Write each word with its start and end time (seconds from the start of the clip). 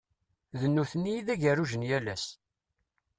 D 0.59 0.61
nutni 0.73 1.13
i 1.19 1.21
d 1.25 1.27
ageruj 1.33 1.71
n 1.75 1.87
yal 1.89 2.07
ass. 2.13 2.25